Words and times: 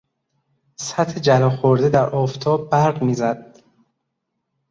سطح 0.75 1.19
جلا 1.19 1.49
خورده 1.49 1.89
در 1.89 2.09
آفتاب 2.09 2.69
برق 2.69 3.03
میزد. 3.03 3.59